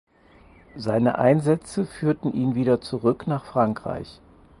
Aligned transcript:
Seine 0.75 1.19
Einsätze 1.19 1.85
führten 1.85 2.33
ihn 2.33 2.55
wieder 2.55 2.81
zurück 2.81 3.27
nach 3.27 3.45
Frankreich. 3.45 4.19